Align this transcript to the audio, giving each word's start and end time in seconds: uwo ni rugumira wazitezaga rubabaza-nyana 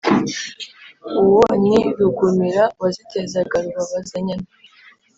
uwo 1.21 1.45
ni 1.63 1.77
rugumira 1.99 2.63
wazitezaga 2.81 3.55
rubabaza-nyana 3.65 4.47